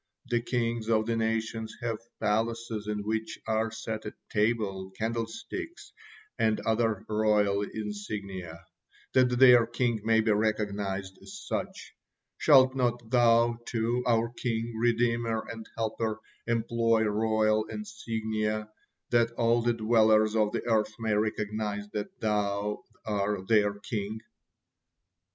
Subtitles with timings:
[0.31, 5.93] The kings of the nations have palaces in which are set a table, candlesticks,
[6.39, 8.65] and other royal insignia,
[9.13, 11.93] that their king may be recognized as such.
[12.39, 18.71] Shalt not Thou, too, our King, Redeemer, and Helper, employ royal insignia,
[19.11, 24.19] that all the dwellers of the earth may recognize that Thou are their King?"